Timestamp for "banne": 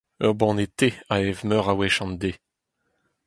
0.39-0.65